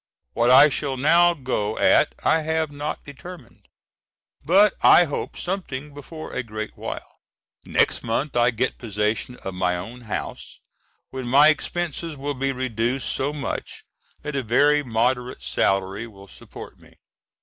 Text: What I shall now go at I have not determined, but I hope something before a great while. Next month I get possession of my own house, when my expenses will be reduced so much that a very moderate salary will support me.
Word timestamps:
What 0.33 0.49
I 0.49 0.67
shall 0.69 0.97
now 0.97 1.35
go 1.35 1.77
at 1.77 2.15
I 2.23 2.41
have 2.41 2.71
not 2.71 3.03
determined, 3.03 3.67
but 4.43 4.73
I 4.81 5.03
hope 5.03 5.37
something 5.37 5.93
before 5.93 6.33
a 6.33 6.41
great 6.41 6.75
while. 6.75 7.19
Next 7.65 8.01
month 8.01 8.35
I 8.35 8.49
get 8.49 8.79
possession 8.79 9.35
of 9.43 9.53
my 9.53 9.77
own 9.77 10.01
house, 10.05 10.59
when 11.11 11.27
my 11.27 11.49
expenses 11.49 12.17
will 12.17 12.33
be 12.33 12.51
reduced 12.51 13.09
so 13.11 13.31
much 13.31 13.83
that 14.23 14.35
a 14.35 14.41
very 14.41 14.81
moderate 14.81 15.43
salary 15.43 16.07
will 16.07 16.27
support 16.27 16.79
me. 16.79 16.95